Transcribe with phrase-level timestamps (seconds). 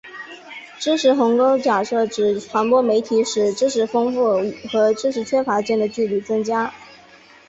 [0.79, 4.27] 知识鸿沟假设指传播媒体使知识丰富
[4.67, 6.73] 和知识缺乏间的距离增加。